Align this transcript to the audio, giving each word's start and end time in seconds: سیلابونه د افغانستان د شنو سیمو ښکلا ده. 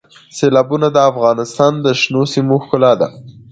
سیلابونه 0.37 0.87
د 0.91 0.97
افغانستان 1.11 1.73
د 1.85 1.87
شنو 2.01 2.23
سیمو 2.33 2.55
ښکلا 2.63 2.93
ده. 3.01 3.07